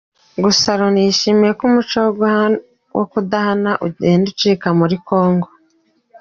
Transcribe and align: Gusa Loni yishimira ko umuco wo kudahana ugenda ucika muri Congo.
Gusa 0.43 0.69
Loni 0.79 1.01
yishimira 1.05 1.51
ko 1.57 1.63
umuco 1.69 1.99
wo 2.97 3.05
kudahana 3.11 3.71
ugenda 3.87 4.25
ucika 4.33 4.67
muri 4.79 4.95
Congo. 5.07 5.47